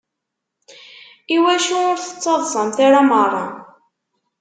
Iwacu 1.35 1.75
ur 1.89 1.97
tettaḍsamt 1.99 2.77
ara 2.85 3.01
merra? 3.09 3.45